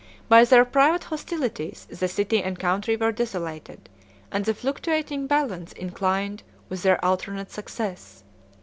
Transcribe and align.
By 0.27 0.45
their 0.45 0.65
private 0.65 1.03
hostilities 1.03 1.85
the 1.91 2.07
city 2.07 2.41
and 2.41 2.57
country 2.57 2.95
were 2.95 3.11
desolated, 3.11 3.87
and 4.31 4.43
the 4.43 4.55
fluctuating 4.55 5.27
balance 5.27 5.73
inclined 5.73 6.41
with 6.69 6.81
their 6.81 7.05
alternate 7.05 7.51
success. 7.51 8.23